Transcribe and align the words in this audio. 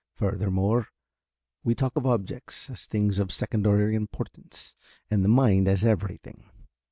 Furthermore, 0.15 0.87
we 1.63 1.75
talk 1.75 1.95
of 1.95 2.07
objects 2.07 2.71
as 2.71 2.87
things 2.87 3.19
of 3.19 3.31
secondary 3.31 3.93
importance 3.93 4.73
and 5.11 5.23
the 5.23 5.29
mind 5.29 5.67
as 5.67 5.85
everything. 5.85 6.49